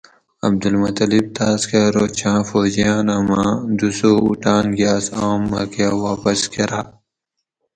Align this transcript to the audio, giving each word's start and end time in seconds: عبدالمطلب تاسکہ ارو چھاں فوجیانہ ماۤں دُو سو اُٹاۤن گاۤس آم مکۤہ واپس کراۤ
عبدالمطلب 0.47 1.25
تاسکہ 1.37 1.77
ارو 1.87 2.05
چھاں 2.17 2.39
فوجیانہ 2.49 3.15
ماۤں 3.27 3.53
دُو 3.77 3.89
سو 3.99 4.11
اُٹاۤن 4.27 4.65
گاۤس 4.77 5.05
آم 5.25 5.41
مکۤہ 5.51 5.87
واپس 6.05 6.39
کراۤ 6.53 6.85